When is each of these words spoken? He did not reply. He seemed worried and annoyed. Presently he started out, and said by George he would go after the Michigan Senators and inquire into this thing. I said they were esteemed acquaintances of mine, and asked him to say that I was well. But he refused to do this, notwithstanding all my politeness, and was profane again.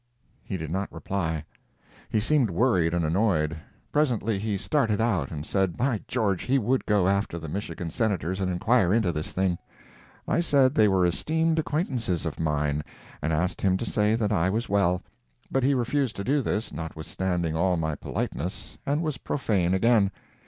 He 0.41 0.57
did 0.57 0.71
not 0.71 0.91
reply. 0.91 1.45
He 2.09 2.19
seemed 2.19 2.49
worried 2.49 2.91
and 2.95 3.05
annoyed. 3.05 3.55
Presently 3.91 4.39
he 4.39 4.57
started 4.57 4.99
out, 4.99 5.29
and 5.29 5.45
said 5.45 5.77
by 5.77 6.01
George 6.07 6.41
he 6.41 6.57
would 6.57 6.87
go 6.87 7.07
after 7.07 7.37
the 7.37 7.47
Michigan 7.47 7.91
Senators 7.91 8.39
and 8.41 8.51
inquire 8.51 8.91
into 8.91 9.11
this 9.11 9.31
thing. 9.31 9.59
I 10.27 10.39
said 10.39 10.73
they 10.73 10.87
were 10.87 11.05
esteemed 11.05 11.59
acquaintances 11.59 12.25
of 12.25 12.39
mine, 12.39 12.81
and 13.21 13.31
asked 13.31 13.61
him 13.61 13.77
to 13.77 13.85
say 13.85 14.15
that 14.15 14.31
I 14.31 14.49
was 14.49 14.67
well. 14.67 15.03
But 15.51 15.61
he 15.61 15.75
refused 15.75 16.15
to 16.15 16.23
do 16.23 16.41
this, 16.41 16.73
notwithstanding 16.73 17.55
all 17.55 17.77
my 17.77 17.93
politeness, 17.93 18.79
and 18.87 19.03
was 19.03 19.19
profane 19.19 19.75
again. 19.75 20.09